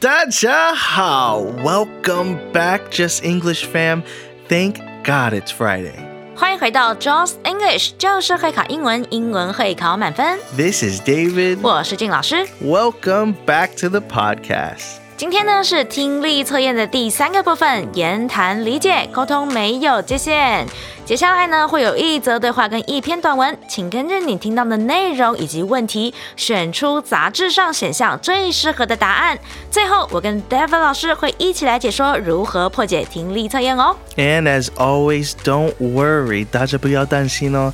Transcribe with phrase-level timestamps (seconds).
[0.00, 4.02] 大家好，Welcome back, Just English fam.
[4.48, 5.94] Thank God it's Friday.
[6.36, 10.38] 欢迎回到 Just English，就是会考英文，英文会考满分。
[10.56, 11.58] This is David.
[11.62, 12.46] 我是静老师。
[12.62, 14.98] Welcome back to the podcast.
[15.16, 20.66] 今天呢是听力测验的第三个部分，言谈理解，沟通没有界限。
[21.10, 29.38] 接下来呢会有一则对话跟一篇短文，请根据你听到的内容以及问题，选出杂志上选项最适合的答案。
[29.70, 33.96] 最后，我跟 David 老师会一起来解说如何破解听力测验哦。
[34.16, 36.44] And as always, don't worry.
[36.44, 37.72] 大家不要担心哦。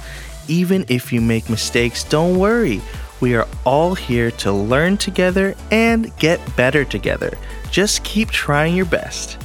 [0.48, 2.80] Even if you make mistakes, don't worry.
[3.20, 7.34] We are all here to learn together and get better together.
[7.72, 9.36] Just keep trying your best.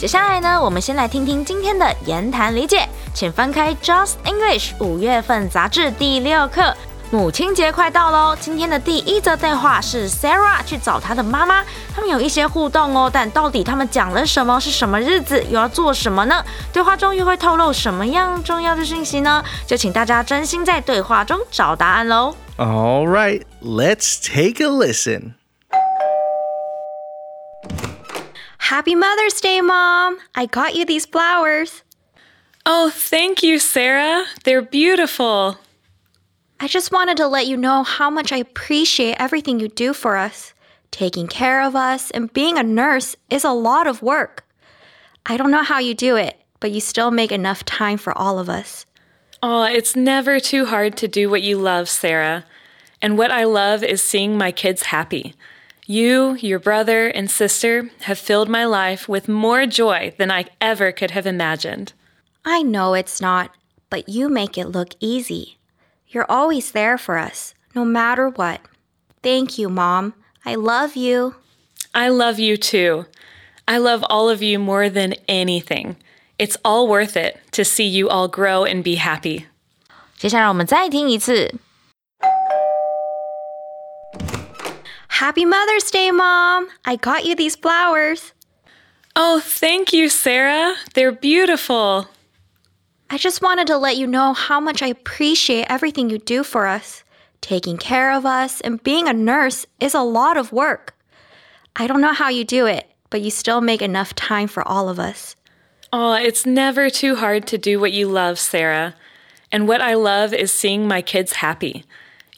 [0.00, 6.74] 接下来呢，我们先来听听今天的言谈理解，请翻开《Just English》五月份杂志第六课。
[7.10, 8.34] 母亲节快到喽！
[8.40, 11.62] 今天的第一则对话是 Sarah 去找她的妈妈，
[11.94, 14.58] 他们有一些互动哦，但到底他们讲了什么？
[14.58, 15.44] 是什么日子？
[15.50, 16.42] 又要做什么呢？
[16.72, 19.44] 对话中又会透露什么样重要的讯息呢？
[19.66, 22.34] 就请大家专心在对话中找答案喽。
[22.56, 25.34] All right, let's take a listen.
[28.70, 30.20] Happy Mother's Day, Mom!
[30.36, 31.82] I got you these flowers.
[32.64, 34.24] Oh, thank you, Sarah.
[34.44, 35.58] They're beautiful.
[36.60, 40.16] I just wanted to let you know how much I appreciate everything you do for
[40.16, 40.54] us.
[40.92, 44.46] Taking care of us and being a nurse is a lot of work.
[45.26, 48.38] I don't know how you do it, but you still make enough time for all
[48.38, 48.86] of us.
[49.42, 52.44] Oh, it's never too hard to do what you love, Sarah.
[53.02, 55.34] And what I love is seeing my kids happy.
[55.89, 60.91] You, your brother, and sister have filled my life with more joy than I ever
[60.91, 61.93] could have imagined.
[62.43, 63.51] I know it's not,
[63.89, 65.57] but you make it look easy.
[66.07, 68.61] You're always there for us, no matter what.
[69.21, 70.13] Thank you, Mom.
[70.45, 71.35] I love you.
[71.93, 73.05] I love you too.
[73.67, 75.97] I love all of you more than anything.
[76.37, 79.47] It's all worth it to see you all grow and be happy.
[80.17, 81.53] 接下来我们再听一次。
[85.20, 86.68] Happy Mother's Day, Mom!
[86.86, 88.32] I got you these flowers.
[89.14, 90.74] Oh, thank you, Sarah.
[90.94, 92.08] They're beautiful.
[93.10, 96.66] I just wanted to let you know how much I appreciate everything you do for
[96.66, 97.04] us.
[97.42, 100.96] Taking care of us and being a nurse is a lot of work.
[101.76, 104.88] I don't know how you do it, but you still make enough time for all
[104.88, 105.36] of us.
[105.92, 108.94] Oh, it's never too hard to do what you love, Sarah.
[109.52, 111.84] And what I love is seeing my kids happy.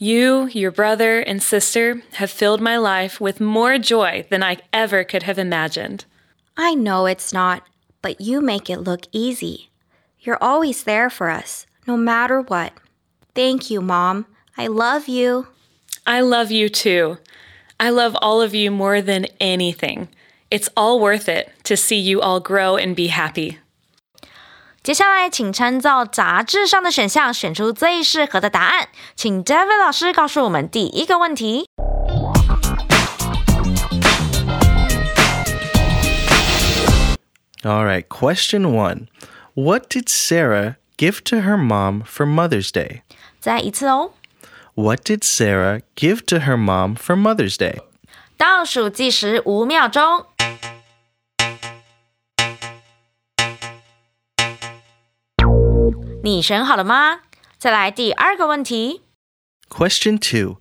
[0.02, 5.04] You, your brother, and sister have filled my life with more joy than I ever
[5.04, 6.06] could have imagined.
[6.56, 7.62] I know it's not,
[8.02, 9.70] but you make it look easy.
[10.18, 12.72] You're always there for us, no matter what.
[13.36, 14.26] Thank you, Mom.
[14.58, 15.46] I love you.
[16.04, 17.18] I love you too.
[17.78, 20.08] I love all of you more than anything.
[20.50, 23.60] It's all worth it to see you all grow and be happy.
[24.83, 28.87] 接下来，请参照杂志上的选项，选出最适合的答案。
[29.15, 31.67] 请 David 老师告诉我们第一个问题。
[37.63, 39.07] All right, question one.
[39.55, 43.01] What did Sarah give to her mom for Mother's Day?
[43.41, 44.11] 再一次哦，
[44.75, 47.81] What did Sarah give to her mom for Mother's Day?
[48.37, 50.27] 倒数计时五秒钟。
[56.23, 57.21] 你选好了吗？
[57.57, 59.01] 再来第二个问题。
[59.69, 60.57] Question two.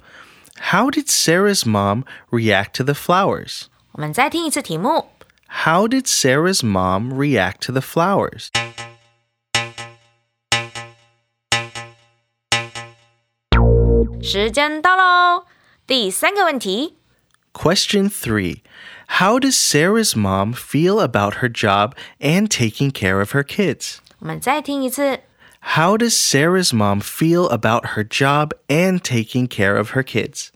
[0.71, 3.65] How did Sarah's mom react to the flowers?
[3.93, 5.11] 我们再听一次题目。
[5.65, 8.49] How did Sarah's mom react to the flowers?
[14.23, 15.47] 时间到喽，
[15.87, 16.97] 第三个问题。
[17.53, 18.63] Question three.
[19.21, 23.99] How does Sarah's mom feel about her job and taking care of her kids?
[24.19, 25.21] 我们再听一次。
[25.61, 30.53] How does Sarah's mom feel about her job and taking care of her kids?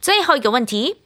[0.00, 0.96] 最后一个问题。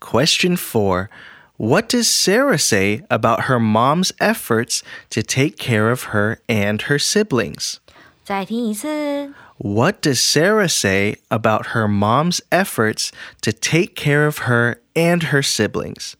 [0.00, 1.08] Question four.
[1.56, 6.98] What does Sarah say about her mom's efforts to take care of her and her
[6.98, 7.78] siblings?
[8.24, 9.32] 再听一次。
[9.56, 13.10] What does Sarah say about her mom's efforts
[13.40, 16.14] to take care of her and her siblings?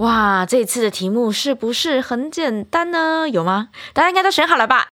[0.00, 3.28] 哇，这一次的题目是不是很简单呢？
[3.28, 3.68] 有吗？
[3.92, 4.88] 大家应该都选好了吧？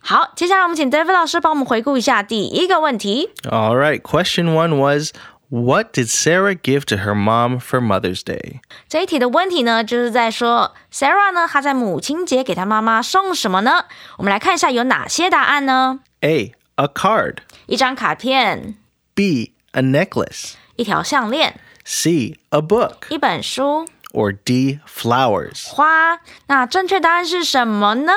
[0.00, 3.30] 好，接下来我们请 David 老师帮我们回顾一下第一个问题。
[3.44, 5.12] All right, question one was
[5.50, 8.60] What did Sarah give to her mom for Mother's Day?
[8.86, 13.86] 这一题的问题呢，就是在说 Sarah 呢，她在母亲节给她妈妈送什么呢？
[14.18, 16.00] 我们来看一下有哪些答案呢？
[16.20, 16.52] A.
[16.76, 17.38] A card.
[17.66, 18.76] 一张卡片，
[19.14, 19.54] B.
[19.72, 20.52] A necklace.
[20.76, 22.36] 一条项链， C.
[22.50, 23.08] A book.
[23.08, 24.80] 一本书， Or D.
[24.86, 25.68] Flowers.
[25.68, 26.20] 花。
[26.46, 28.12] 那正确答案是什么呢？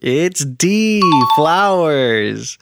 [0.00, 1.00] It's D.
[1.36, 2.56] Flowers.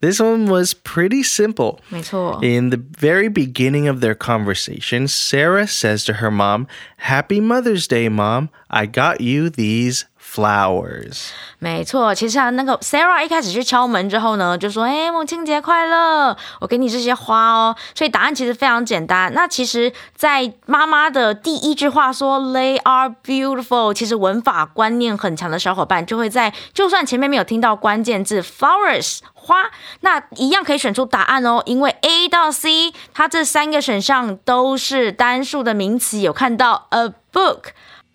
[0.00, 1.78] This one was pretty simple.
[1.88, 6.66] 没错， In the very beginning of their conversation, Sarah says to her mom,
[6.98, 8.50] Happy Mother's Day, Mom.
[8.68, 11.29] I got you these flowers.
[11.59, 12.13] 没错。
[12.13, 19.33] 其实啊，那个 Sarah 一开始去敲门之后呢，就说：“哎，母亲节快乐，我给你这些花哦。”所以答案其实非常简单。
[19.33, 29.69] 那其实，在妈妈的第一句话说 “They are beautiful”，其实文法观念很强的小伙伴就会在，就算前面没有听到关键字 flowers 花，
[29.99, 31.61] 那一样可以选出答案哦。
[31.65, 37.65] 因为 A 到 C 它这三个选项都是单数的名词，有看到 a book、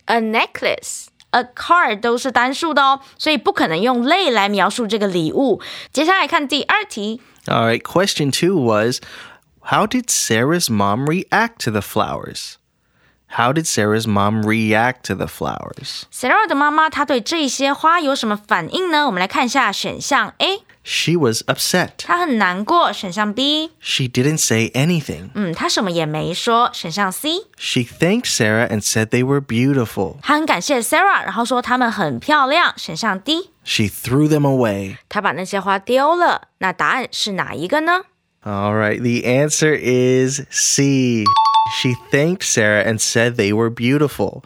[0.07, 1.07] a necklace。
[1.36, 5.62] a card 都是单数的哦，所以不可能用类来描述这个礼物。
[5.94, 9.00] 接下来看第二题， All right, question two was
[9.64, 12.56] How did Sarah's mom react to the flowers?
[13.36, 16.04] How did Sarah's mom react to the flowers?
[16.12, 19.06] Sarah 的妈妈她对这些花有什么反应呢？
[19.06, 21.92] 我们来看一下选项 A， She was upset.
[22.00, 22.92] 她很难过。
[22.92, 25.30] 选项 B， She didn't say anything.
[25.36, 26.72] 嗯，她什么也没说。
[26.74, 30.18] 选项 C， She thanked Sarah and said they were beautiful.
[30.22, 32.74] 她很感谢 Sarah，然后说她们很漂亮。
[32.78, 34.98] 选项 D， She threw them away.
[35.08, 36.48] 她把那些花丢了。
[36.58, 38.02] 那答案是哪一个呢？
[38.44, 41.26] All right, the answer is C.
[41.80, 44.42] She thanked Sarah and said they were beautiful.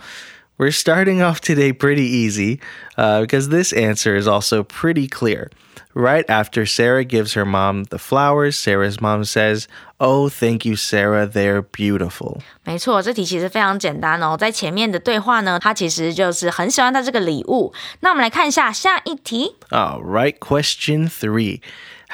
[0.59, 2.59] We're starting off today pretty easy
[2.97, 5.49] uh, because this answer is also pretty clear.
[5.93, 9.67] Right after Sarah gives her mom the flowers, Sarah's mom says,
[9.99, 11.25] Oh, thank you, Sarah.
[11.25, 12.41] They're beautiful.
[12.65, 14.35] 没错，这题其实非常简单哦。
[14.37, 17.73] 在前面的对话呢，她其实就是很喜欢她这个礼物。
[18.01, 19.55] 那我们来看一下下一题。
[19.69, 21.61] All right, question three.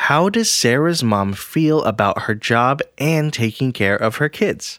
[0.08, 4.78] How does Sarah's mom feel about her job and taking care of her kids?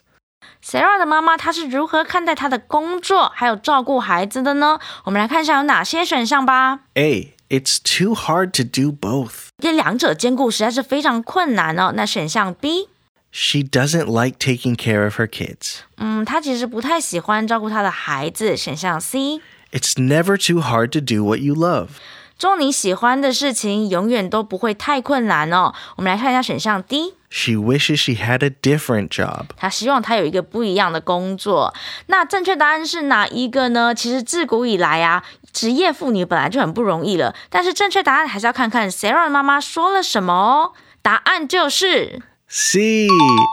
[0.67, 4.79] Sarah 的妈妈她是如何看待她的工作还有照顾孩子的呢？
[5.05, 6.79] 我们来看一下有哪些选项吧。
[6.95, 7.33] A.
[7.49, 9.49] It's too hard to do both.
[9.59, 11.93] 这两者兼顾实在是非常困难哦。
[11.95, 12.89] 那选项 B，
[13.31, 15.81] She doesn't like taking care of her kids.
[15.97, 18.57] 嗯，她其实不太喜欢照顾她的孩子。
[18.57, 19.41] 选项 C，
[19.71, 21.89] It's never too hard to do what you love.
[22.37, 25.73] 做你喜欢的事情永远都不会太困难哦。
[25.95, 29.47] 我们来看一下选项 D， She wishes she had a different job.
[29.57, 31.73] 她希望她有一个不一样的工作。
[32.07, 33.95] 那正确答案是哪一个呢？
[33.95, 40.73] 其实自古以来啊，职业妇女本来就很不容易了，但是正确答案还是要看看 Sarah 的妈妈说了什么哦。
[41.01, 43.07] 答案就是 C.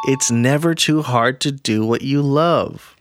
[0.08, 2.94] It's never too hard to do what you love.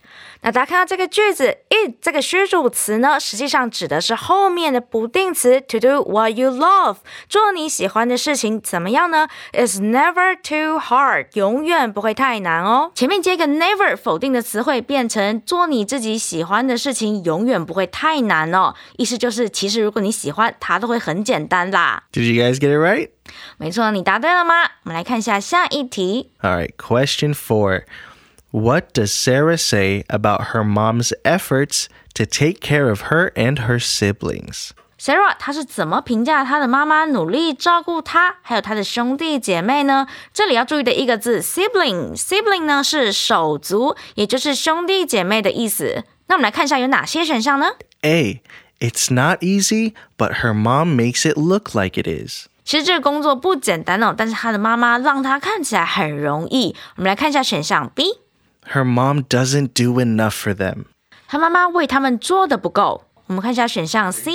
[0.43, 9.27] 那大家看到这个句子，it 这个虚主词呢，实际上指的是后面的不定词 to do what you love，做你喜欢的事情，怎么样呢？
[9.51, 12.91] Is never too hard，永远不会太难哦。
[12.95, 18.73] 前面接一个 never 否定的词汇，变成做你自己喜欢的事情，永远不会太难哦。
[18.97, 22.03] 意思就是，其实如果你喜欢，它都会很简单啦。
[22.13, 23.09] Did you guys get it right?
[23.57, 24.63] 没错，你答对了吗？
[24.83, 26.31] 我们来看一下下一题。
[26.41, 27.83] All right, question four.
[28.53, 33.79] What does Sarah say about her mom's efforts to take care of her and her
[33.79, 34.71] siblings?
[34.97, 40.07] Sarah 她是怎么评价她的妈妈努力照顾她，还有她的兄弟姐妹呢？
[40.33, 46.03] 这里要注意的一个字 sibling，sibling 呢是手足，也就是兄弟姐妹的意思。
[46.27, 47.67] 那我们来看一下有哪些选项呢？
[48.01, 48.41] A.
[48.79, 52.47] It's not easy, but her mom makes it look like it is.
[52.63, 56.75] 其实这个工作不简单哦，但是她的妈妈让她看起来很容易。
[56.95, 58.19] 我们来看一下选项 B，
[58.71, 60.85] Her mom doesn't do enough for them.
[61.27, 63.05] 她妈妈为他们做的不够。
[63.27, 64.31] 我们看一下选项 C，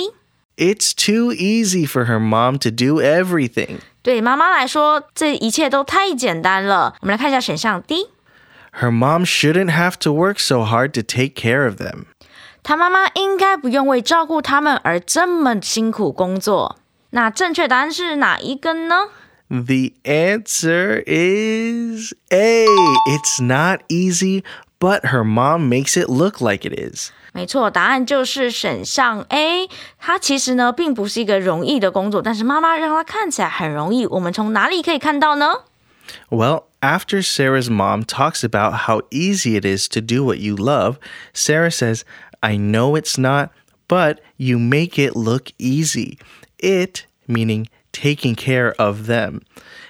[0.57, 3.79] It's too easy for her mom to do everything.
[4.01, 6.95] 对妈妈来说，这一切都太简单了。
[7.01, 8.09] 我们来看一下选项 D，
[8.79, 12.05] Her mom shouldn't have to work so hard to take care of them.
[12.63, 16.77] 他妈妈应该不用为照顾他们而这么辛苦工作。
[17.11, 18.95] 那正确答案是哪一个呢？
[19.49, 22.65] The answer is A.
[23.07, 24.43] It's not easy,
[24.79, 27.11] but her mom makes it look like it is.
[27.31, 29.69] 没错，答案就是选项 A。
[29.99, 34.05] 它其实呢，并不是一个容易的工作，但是妈妈让它看起来很容易。
[34.07, 35.63] 我们从哪里可以看到呢？
[36.29, 40.95] Well, after Sarah's mom talks about how easy it is to do what you love,
[41.33, 42.01] Sarah says,
[42.39, 43.49] I know it's not,
[43.87, 46.17] but you make it look easy.
[46.57, 49.41] It, meaning taking care of them.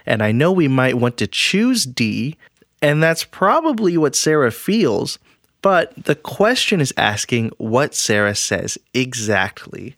[0.06, 2.38] And I know we might want to choose D,
[2.82, 5.18] and that's probably what Sarah feels.
[5.62, 9.96] But the question is asking what Sarah says exactly.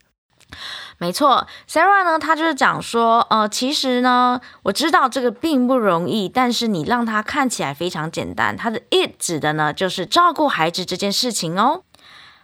[0.99, 8.55] 没错，Sarah 呢，她就是讲说，呃，其实呢，我知道这个并不容易，但是你让它看起来非常简单。
[8.55, 11.83] 它的 it 指的呢，就是照顾孩子这件事情哦。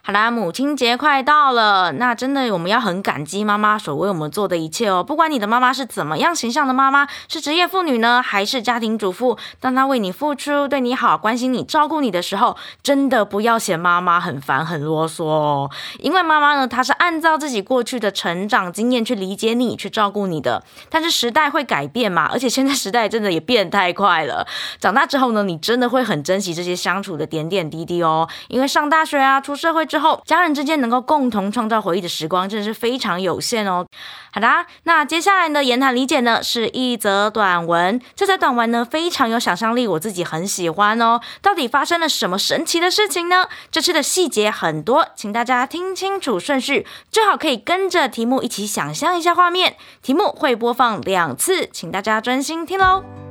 [0.08, 5.04] 好啦，母亲节快到了，那真的我们要很感激妈妈所为我们做的一切哦。
[5.04, 15.70] 不管你的妈妈是怎么样形象的妈妈，是职业妇女呢，还是家庭主妇，当她为你付出、对你好、关心你、照顾你的时候，真的不要嫌妈妈很烦、很啰嗦哦。
[15.98, 20.64] 因为妈妈呢，她是按照自己过去的成长经验去理解你、去照顾你的。
[20.88, 24.46] 但是时代会改变嘛，而且现在时代真的也变太快了。
[24.80, 28.26] 长大之后呢，你真的会很珍惜这些相处的点点滴滴哦。
[28.48, 33.86] 因为上大学啊，出社会之，后家人之间能够共同创造回忆的时光，真的是非常有限哦。
[34.32, 38.00] 好的，那接下来的言谈理解呢，是一则短文。
[38.14, 41.20] 这则短文呢，非常有想象力，我自己很喜欢哦。
[41.40, 43.48] 到底发生了什么神奇的事情呢？
[43.70, 49.76] 这次的细节很多，请大家听清楚顺序，最好可以跟着题目一起想象一下画面。
[50.02, 53.27] 题目会播放两次，请大家专心听喽。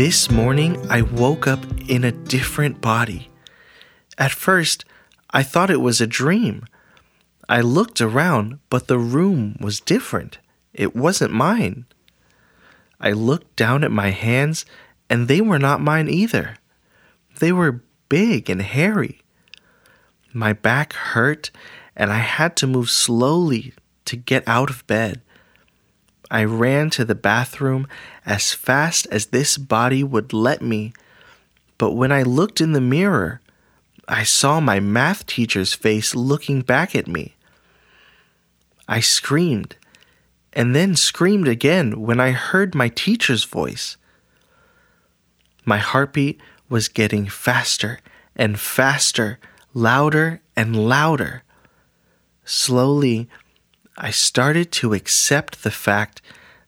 [0.00, 3.28] This morning, I woke up in a different body.
[4.16, 4.86] At first,
[5.30, 6.64] I thought it was a dream.
[7.50, 10.38] I looked around, but the room was different.
[10.72, 11.84] It wasn't mine.
[12.98, 14.64] I looked down at my hands,
[15.10, 16.56] and they were not mine either.
[17.38, 19.20] They were big and hairy.
[20.32, 21.50] My back hurt,
[21.94, 23.74] and I had to move slowly
[24.06, 25.20] to get out of bed.
[26.30, 27.88] I ran to the bathroom
[28.24, 30.92] as fast as this body would let me.
[31.76, 33.40] But when I looked in the mirror,
[34.06, 37.34] I saw my math teacher's face looking back at me.
[38.88, 39.76] I screamed,
[40.52, 43.96] and then screamed again when I heard my teacher's voice.
[45.64, 48.00] My heartbeat was getting faster
[48.34, 49.38] and faster,
[49.74, 51.44] louder and louder.
[52.44, 53.28] Slowly,
[53.99, 56.21] I started to accept the fact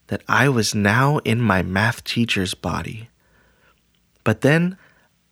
[0.07, 3.09] that I was now in my math teacher's body.
[4.23, 4.77] But then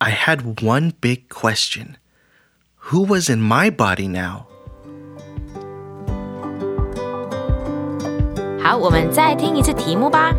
[0.00, 1.96] I had one big question
[2.90, 4.46] Who was in my body now?
[8.62, 10.34] 好，我们再听一次题目吧。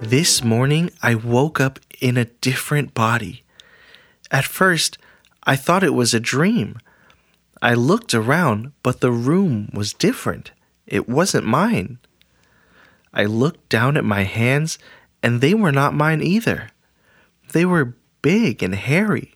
[0.00, 3.42] This morning I woke up in a different body.
[4.30, 4.94] At first,
[5.40, 6.76] I thought it was a dream.
[7.63, 10.51] I looked around, but the room was different.
[10.85, 11.97] It wasn't mine.
[13.13, 14.77] I looked down at my hands,
[15.23, 16.71] and they were not mine either.
[17.53, 19.35] They were big and hairy.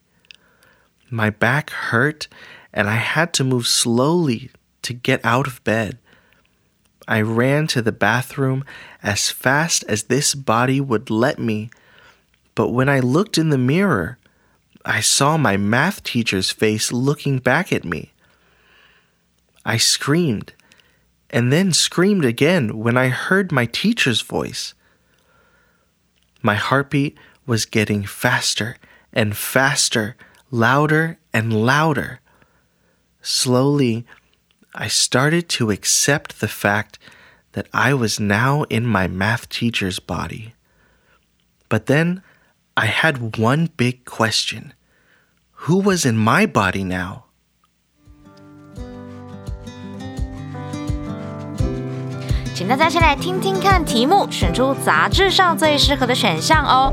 [1.10, 2.27] My back hurt,
[2.74, 5.98] and I had to move slowly to get out of bed.
[7.07, 8.65] I ran to the bathroom
[9.01, 11.69] as fast as this body would let me,
[12.55, 14.17] but when I looked in the mirror,
[14.84, 18.12] I saw my math teacher's face looking back at me.
[19.67, 20.53] I screamed,
[21.29, 24.74] and then screamed again when I heard my teacher's voice.
[26.41, 28.77] My heartbeat was getting faster
[29.12, 30.15] and faster,
[30.51, 32.21] louder and louder.
[33.21, 34.05] Slowly,
[34.74, 36.97] I started to accept the fact
[37.51, 40.53] that I was now in my math teacher's body.
[41.67, 42.24] But then
[42.77, 44.74] I had one big question
[45.67, 47.26] Who was in my body now?
[52.57, 56.92] 请大家先来听听看题目，选出杂志上最适合的选项哦。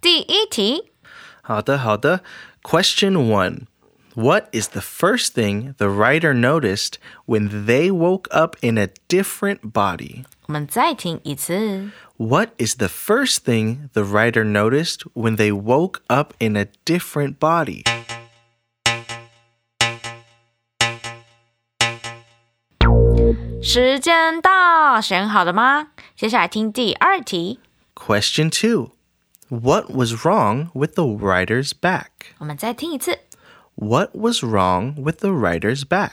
[0.00, 0.92] 第一题，
[1.40, 2.20] 好的，好的。
[2.62, 3.66] Question one.
[4.14, 9.72] What is the first thing the writer noticed when they woke up in a different
[9.72, 10.24] body?
[10.46, 11.90] 我们再听一次。
[12.18, 17.84] What is the first thing the writer noticed when they woke up in a different body?
[23.69, 25.89] 时间到，选好了吗？
[26.15, 27.59] 接下来听第二题。
[27.93, 28.91] Question two.
[29.49, 32.07] What was wrong with the writer's back?
[32.37, 33.19] 我们再听一次。
[33.75, 36.11] What was wrong with the writer's back?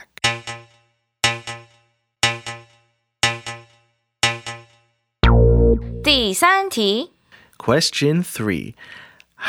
[7.57, 8.75] Question 3.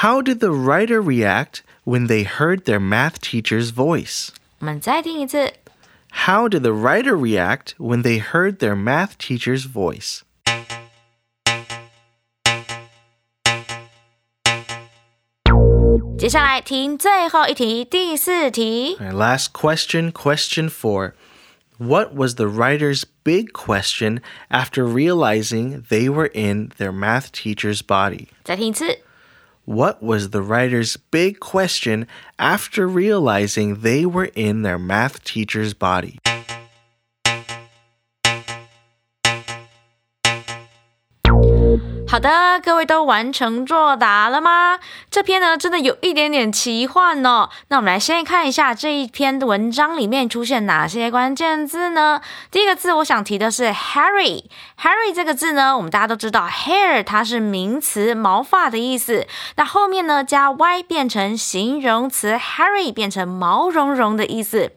[0.00, 4.28] How did the writer react when they heard their math teacher's voice?
[4.60, 5.54] 我们再听一次。
[6.25, 10.21] How did the writer react when they heard their math teacher's voice?
[16.17, 18.95] 接下来听最后一题，第四题。
[18.99, 21.13] All right, last question, question 4.
[21.79, 28.27] What was the writer's big question after realizing they were in their math teacher's body?
[28.43, 28.99] 再听一次。
[29.66, 32.06] What was the writer's big question
[32.38, 36.20] after realizing they were in their math teacher's body?
[42.16, 44.78] 好的，各位都完成作答了吗？
[45.10, 47.50] 这篇呢，真的有一点点奇幻哦。
[47.68, 52.22] 那我们来先看一下这一篇文章里面出现哪些关键字呢？
[52.50, 54.44] 第一个字我想提的是 Harry。
[54.80, 59.26] Harry 这个字呢，我们大家都知道，hair 它是名词，毛发的意思。
[59.56, 64.72] 那后面呢加 y 变成形容词，Harry 变成毛茸茸的意思。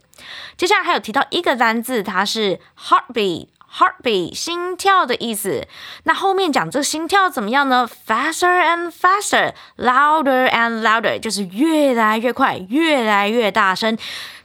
[0.57, 3.47] 接下来还有提到一个单字，它是 heartbeat。
[3.73, 5.67] Heartbeat 心跳的意思。
[6.03, 13.97] 那后面讲这心跳怎么样呢？faster and faster, louder and louder，就是越来越快，越来越大声。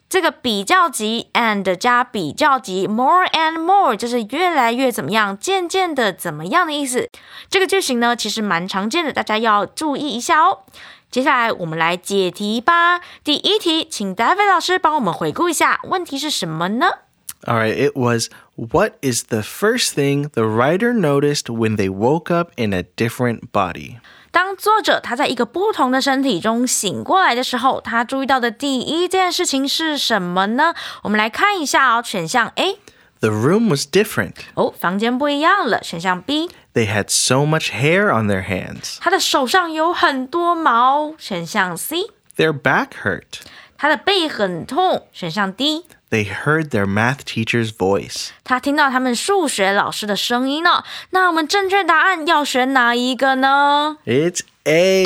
[0.07, 7.11] 这个比较级 and 加比较级 more and more 就是越来越怎么样，渐渐的怎么样的意思。
[7.51, 10.61] 这个句型呢，其实蛮常见的，大家要注意一下哦。
[11.11, 13.01] 接下来我们来解题吧。
[13.25, 16.87] 第一题，请 David 老师帮我们回顾一下，问题是什么呢
[17.45, 22.52] ？All right, it was what is the first thing the writer noticed when they woke up
[22.56, 23.98] in a different body?
[24.32, 30.76] 当作者他在一个不同的身体中醒过来的时候，他注意到的第一件事情是什么呢？
[31.04, 32.78] 我们来看一下哦，选项 A，
[33.22, 34.36] The room was different.
[34.54, 35.84] 哦，房间不一样了。
[35.84, 38.98] 选项 B， They had so much hair on their hands.
[39.00, 41.16] 他的手上有很多毛。
[41.18, 42.04] 选项 C，
[42.38, 43.42] Their back hurt.
[43.78, 45.08] 他的背很痛。
[45.12, 48.30] 选项 D， They heard their math teacher's voice.
[48.44, 50.84] 他听到他们数学老师的声音呢。
[51.12, 53.98] 那我们正确答案要选哪一个呢？
[54.06, 55.04] It's A.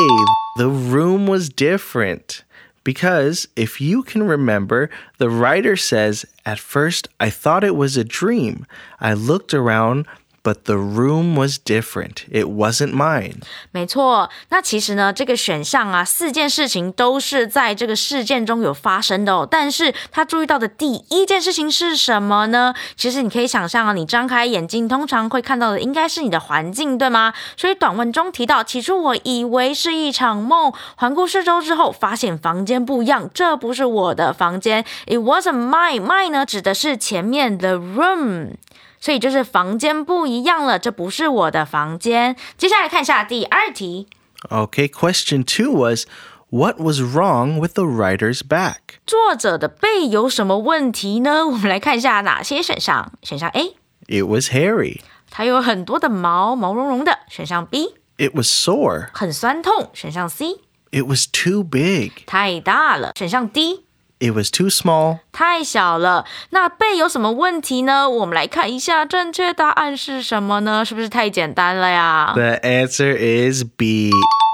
[0.57, 2.43] The room was different.
[2.85, 8.03] Because if you can remember, the writer says, At first, I thought it was a
[8.03, 8.65] dream.
[8.99, 10.05] I looked around,
[10.42, 12.24] but the room was different.
[12.30, 13.42] It wasn't mine.
[13.70, 19.46] 没错，那其实呢，这个选项啊，四件事情都是在这个事件中有发生的哦。
[19.50, 22.74] 但是他注意到的第一件事情是什么呢？
[22.96, 27.32] 其实你可以想象啊，你张开眼睛，通常会看到的应该是你的环境，对吗？
[27.56, 34.84] 所以短文中提到，起初我以为是一场梦，环顾四周之后，发现房间不一样，这不是我的房间。
[35.06, 36.00] It wasn't mine.
[36.00, 38.52] Mine 呢，指的是前面的 room。
[38.99, 42.35] 所以就是房间不一样了，这不是我的房间。
[42.57, 44.07] 接下来看一下第二题，
[44.49, 46.05] Okay, question two was,
[46.49, 48.99] What was wrong with the writer's back?
[49.07, 51.47] 作者的背有什么问题呢？
[51.47, 53.11] 我们来看一下哪些选项。
[53.23, 53.75] 选项 A，
[54.07, 55.01] It was hairy.
[55.31, 57.19] 它有很多的毛，毛茸茸的。
[57.27, 59.09] 选项 B， It was sore.
[59.13, 59.89] 很酸痛。
[59.93, 60.59] 选项 C，
[60.91, 62.11] It was too big.
[62.27, 63.13] 太大了。
[63.15, 63.85] 选项 D，
[64.19, 65.19] It was too small.
[65.33, 66.25] 太小了。
[66.51, 68.09] 那背有什么问题呢？
[68.09, 70.85] 我们来看一下正确答案是什么呢？
[70.85, 72.31] 是不是太简单了呀？
[72.33, 74.11] The answer is B.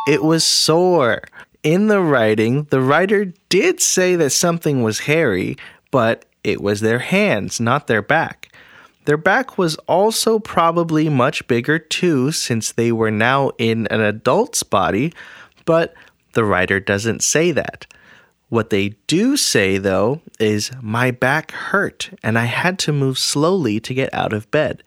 [0.07, 1.21] It was sore.
[1.61, 5.57] In the writing, the writer did say that something was hairy,
[5.91, 8.47] but it was their hands, not their back.
[9.05, 14.63] Their back was also probably much bigger too, since they were now in an adult's
[14.63, 15.13] body,
[15.65, 15.93] but
[16.33, 17.85] the writer doesn't say that.
[18.53, 23.79] What they do say, though, is my back hurt and I had to move slowly
[23.81, 24.83] to get out of bed.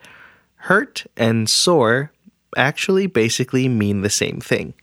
[0.69, 2.11] Hurt and sore
[2.57, 4.75] actually basically mean the same thing.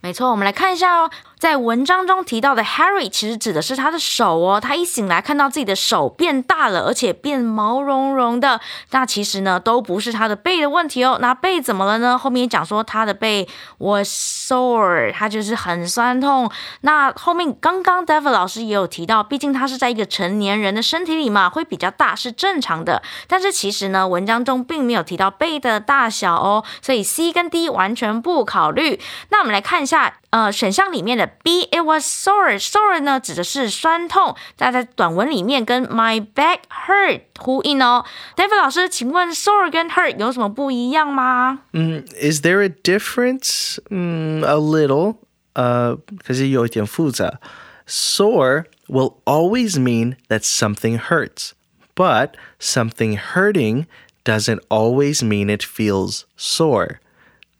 [0.00, 1.10] 没错，我们来看一下哦，
[1.43, 4.61] 在文章中提到的 Harry 其实指的是他的手哦。
[4.61, 8.61] 他一醒来看到自己的手变大了，而且变毛茸茸的。
[8.91, 11.17] 那其实呢，都不是他的背的问题哦。
[11.19, 12.17] 那背怎么了呢？
[12.17, 13.45] 后面讲说他的背
[13.79, 16.49] was sore，他就是很酸痛。
[16.79, 23.03] 那后面刚刚 David 老师也有提到，毕竟他是在一个成年人的身体里嘛，会比较大是正常的。
[23.27, 29.01] 但是其实呢，文章中并没有提到背的大小哦，所以 C 跟 D 完全不考虑。
[29.27, 30.13] 那我们来看一下。
[30.32, 38.04] 呃，选项里面的 B，it was sore，sore 呢指的是酸痛，那在短文里面跟 my back hurt 呼应哦。
[38.36, 41.60] David 老师，请问 sore 跟 hurt 有什么不一样吗？
[41.72, 43.78] Mm, is there a difference?
[43.90, 45.16] Mm, a little.
[45.54, 47.40] Uh, 可是有一点复杂.
[47.86, 51.52] Sore will always mean that something hurts,
[51.96, 53.86] but something hurting
[54.24, 56.98] doesn't always mean it feels sore.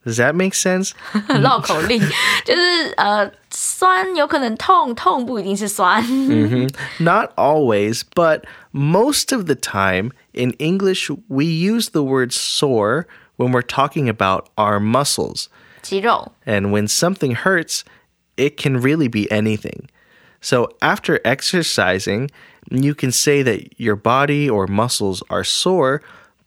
[0.04, 0.92] Does that make sense?
[1.42, 2.00] 绕口令
[2.44, 6.02] 就是呃，酸有可能痛，痛不一定是酸。
[6.98, 13.52] Not always, but most of the time in English, we use the word sore when
[13.52, 15.48] we're talking about our muscles.
[15.82, 17.82] 肌肉 And when something hurts,
[18.36, 19.88] it can really be anything.
[20.40, 22.30] So after exercising,
[22.70, 26.00] you can say that your body or muscles are sore,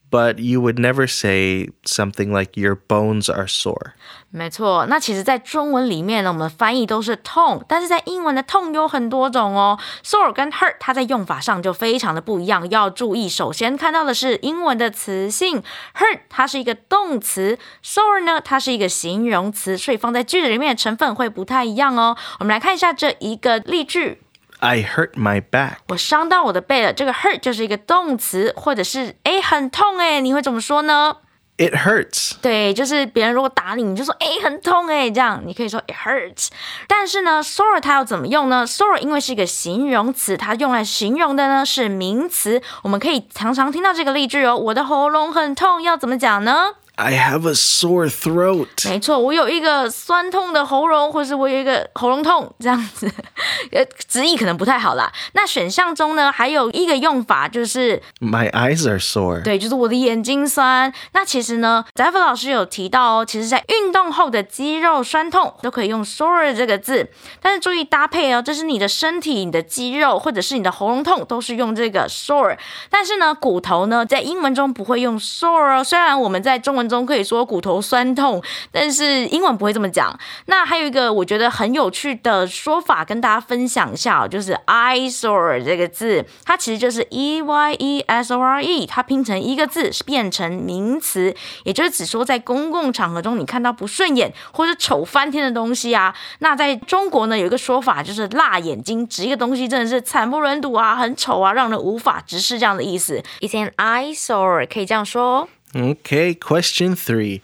[0.09, 3.93] but you would never say something like your bones are sore.
[4.29, 9.77] 没错，那其实，在中文里面呢，我们翻译都是痛，但是在英文的痛有很多种哦。
[10.03, 13.27] sore 跟 hurt 它在用法上就非常的不一样，要注意。
[13.27, 15.61] 首先看到的是英文的词性，
[15.95, 22.15] hurt 它是一个动词，sore 呢它是一个形容词，所以放在句子里面的成分会不太一样哦。
[22.39, 24.21] 我们来看一下这一个例句。
[24.66, 25.76] I hurt my back.
[25.90, 31.18] 我伤到我的背了，这个 hurt 就是一个动词，或者是诶很痛诶，你会怎么说呢
[31.56, 32.32] ？It hurts.
[32.42, 36.48] 对，就是别人如果打你，你就说哎很痛诶，这样你可以说 it hurts。
[36.88, 42.60] 但是呢，sore 它要怎么用呢？sore 因为是一个形容词，它用来形容的呢是名词。
[42.82, 46.72] 我们可以常常听到这个例句哦，我的喉咙很痛，要怎么讲呢？
[46.98, 48.88] I have a sore throat.
[48.88, 53.06] 没错，我有一个酸痛的喉咙，或是我有一个喉咙痛，这样子，
[53.72, 55.12] 呃，直译可能不太好啦。
[55.34, 59.42] 那选项中呢，还有一个用法就是，My eyes are sore.
[59.42, 60.90] 对，就是我的眼睛酸。
[61.12, 67.10] 那其实呢，翟福老师有提到哦，其实在运动后的肌肉酸痛都可以用 sore 这个字，
[67.42, 72.56] 但是注意搭配哦，这是你的身体、你的肌肉或者是你的喉咙痛都是用这个 sore，
[72.88, 75.84] 但是呢，骨头呢在英文中不会用 sore 哦。
[75.84, 80.18] 虽然我们在中文中可以说骨头酸痛，但是英文不会这么讲。
[80.46, 96.14] 那还有一个我觉得很有趣的说法，跟大家分享一下，就是 eyesore 这个字，它其实就是 e y e s o r e，它拼成一个字变成名词，也就是只说在公共场合中你看到不顺眼或者丑翻天的东西啊。
[96.40, 103.22] 那在中国呢有一个说法就是辣眼睛，指一个东西真的是惨不忍睹啊，很丑啊，让人无法直视这样的意思。
[103.40, 105.48] It's an eyesore，可以这样说哦。
[105.75, 107.41] Okay, question three.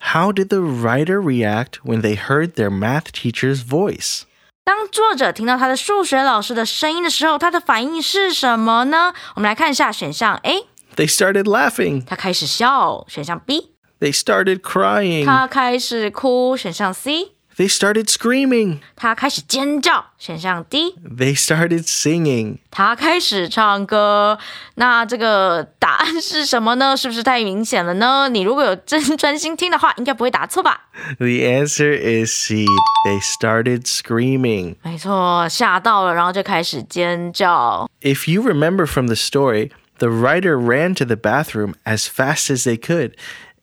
[0.00, 4.22] How did the writer react when they heard their math teacher's voice?
[4.64, 9.14] 当作者听到他的数学老师的声音的时候，他的反应是什么呢？
[9.34, 12.04] 我们来看一下选项 A， They started laughing.
[12.04, 15.24] 他开始笑；选项 B， They started crying.
[15.24, 18.78] 他开始哭；选项 C， They started screaming.
[18.94, 22.58] 他开始尖叫；选项 D， They started singing.
[22.70, 24.38] 他开始唱歌。
[24.76, 26.96] 那这个答案是什么呢？
[26.96, 28.28] 是不是太明显了呢？
[28.28, 30.82] 你如果有真专心听的话，应该不会答错吧？
[31.18, 32.64] The answer is C.
[33.04, 34.76] They started screaming.
[34.84, 37.90] 没错，吓到了，然后就开始尖叫。
[38.02, 42.62] If you remember from the story, the writer ran to the bathroom as fast as
[42.62, 43.14] they could,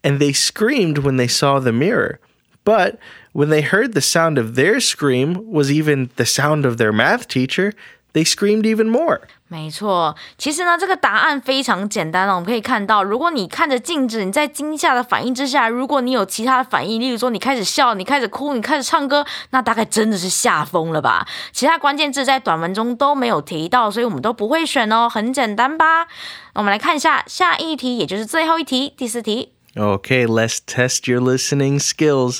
[0.04, 2.18] and they screamed when they saw the mirror.
[2.66, 2.96] But
[3.34, 7.28] when they heard the sound of their scream was even the sound of their math
[7.28, 7.74] teacher,
[8.14, 9.22] they screamed even more.
[9.48, 12.36] 没错，其实呢，这个答案非常简单哦。
[12.36, 21.28] 我们可以看到，如果你看着镜子，你在惊吓的反应之下，如果你有其他的反应，例如说你开始笑、你开始哭、你开始唱歌，那大概真的是吓疯了吧？
[21.52, 25.08] 其他关键字在短文中都没有提到，所以我们都不会选哦。
[25.08, 26.08] 很简单吧？
[26.56, 29.52] 我们来看一下下一题，也就是最后一题，第四题。
[29.76, 32.40] Okay, let's test your listening skills.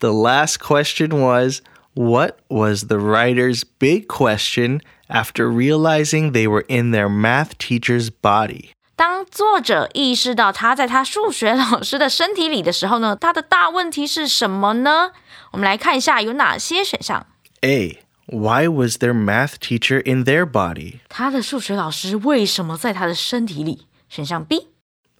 [0.00, 1.60] The last question was
[1.94, 8.72] What was the writer's big question after realizing they were in their math teacher's body?
[8.94, 15.12] 当作者意识到他在他数学老师的身体里的时候呢，他的大问题是什么呢？
[15.52, 17.26] 我们来看一下有哪些选项。
[17.62, 18.02] A.
[18.26, 21.00] Why was their math teacher in their body?
[21.08, 23.86] 他的数学老师为什么在他的身体里？
[24.08, 24.68] 选项 B，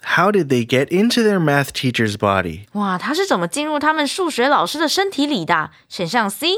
[0.02, 2.66] How did they get into their math teacher's body?
[2.72, 5.70] 哇，他是怎么进入他们数学老师的身体里的？
[5.88, 6.48] 选项 C，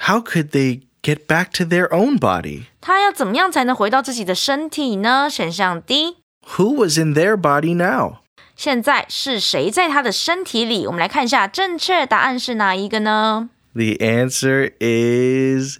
[0.00, 2.62] How could they get back to their own body?
[2.80, 5.28] 他要怎么样才能回到自己的身体呢？
[5.30, 6.16] 选项 D，
[6.56, 8.20] Who was in their body now?
[8.56, 10.86] 现在是谁在他的身体里？
[10.86, 13.50] 我们来看一下正确答案是哪一个呢？
[13.74, 15.78] The answer is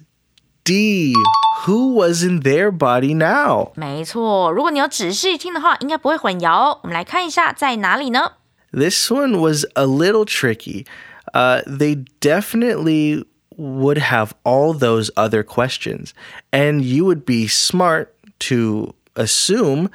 [0.63, 1.13] D.
[1.65, 3.71] Who was in their body now?
[3.75, 6.79] 没错，如果你有仔细听的话，应该不会混淆哦。
[6.83, 8.33] 我们来看一下在哪里呢？
[8.71, 10.85] This one was a little tricky.
[11.33, 13.25] Uh, they definitely
[13.57, 16.11] would have all those other questions,
[16.51, 18.09] and you would be smart
[18.47, 19.89] to assume,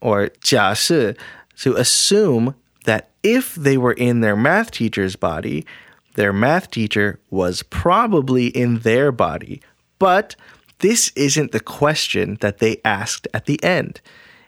[0.00, 1.14] or 假设,
[1.62, 2.54] to assume
[2.86, 5.66] that if they were in their math teacher's body,
[6.14, 9.60] their math teacher was probably in their body.
[9.99, 10.35] But
[10.79, 14.01] this isn't the question that they asked at the end.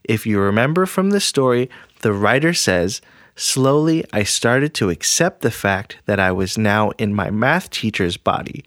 [0.04, 1.70] If you remember from the story,
[2.02, 3.02] the writer says,
[3.36, 8.18] Slowly, I started to accept the fact that I was now in my math teacher's
[8.18, 8.64] body.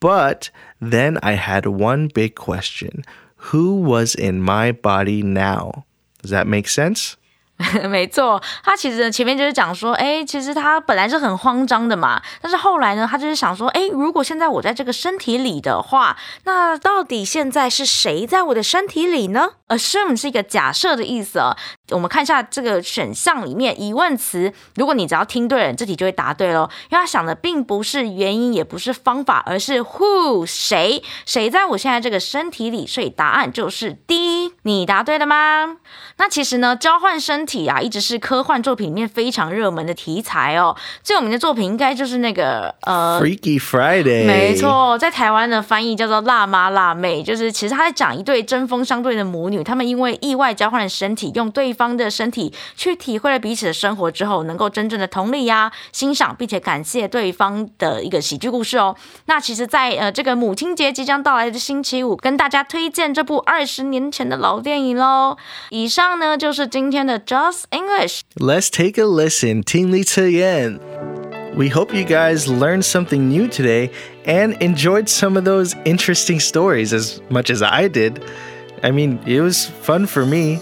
[0.00, 3.04] But then I had one big question
[3.36, 5.86] Who was in my body now?
[6.22, 7.16] Does that make sense?
[7.88, 21.56] 没错，他其实前面就是讲说，哎，其实他本来是很慌张的嘛，但是后来呢，他就是想说，哎，如果现在我在这个身体里的话，那到底现在是谁在我的身体里呢？Assume 是一个假设的意思哦。
[21.90, 26.68] 我们看一下这个选项里面疑问词，如果你只要听对了，这题就会答对喽。
[26.90, 34.43] 因为他想的并不是原因，也不是方法，而是 who 谁谁在我现在这个身体里，所以答案就是 D。
[34.62, 35.76] 你答对了吗？
[36.16, 40.76] 那其实呢，交换身体啊，一直是科幻作品里面非常热门的题材哦。
[41.02, 44.26] 最有名的作品应该就是那个呃，Freaky Friday。
[44.26, 58.94] 没错，在台湾的翻译叫做《辣妈辣妹》，就是其实他在讲一对针锋相对的母女，他们因为意外交换了身体，用对方的身体去体会了彼此的生活之后，能够真正的同理呀、欣赏，并且感谢对方的一个喜剧故事哦。
[59.26, 65.36] 那其实，在呃这个母亲节即将到来的星期五，跟大家推荐这部二十年前的的老电影喽。
[65.70, 68.20] 以上呢就是今天的 Just English。
[68.36, 70.80] Let's take a listen，听力测验。
[71.56, 73.90] We hope you guys learned something new today
[74.26, 78.20] and enjoyed some of those interesting stories as much as I did.
[78.82, 80.58] I mean, it was fun for me.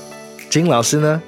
[0.50, 1.22] 静老师呢？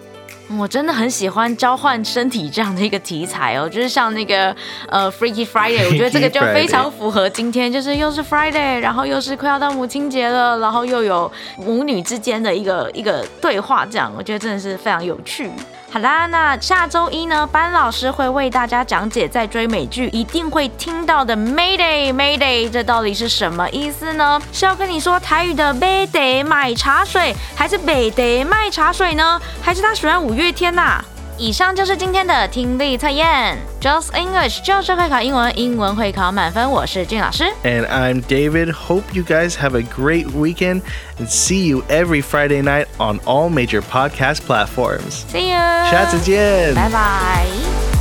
[0.58, 4.54] 我真的很喜欢交换身体这样的一个题材哦，就是像那个
[4.88, 15.50] 呃 Freaky Friday，我觉得这个就非常符合今天，就是又是 Friday，然后又是快要到母亲节了，然后又有母女之间的一个一个对话，这样我觉得真的是非常有趣。
[15.94, 24.42] 好啦，那下周一呢，班老师会为大家讲解在追美剧一定会听到的 Mayday Mayday，这到底是什么意思呢？
[24.52, 29.40] 是要跟你说台语的 Mayday 买茶水，还是 Mayday 卖茶水呢？
[29.62, 31.00] 还是他喜欢五月天呐、
[31.36, 36.70] 以上就是今天的听力测验，Just English 就是会考英文，英文会考满分。
[36.70, 38.72] 我是俊老师 And I'm David.
[38.72, 40.82] Hope you guys have a great weekend
[41.18, 46.74] and see you every Friday night on all major podcast platforms.，See you，下次见。
[46.74, 47.93] 拜拜。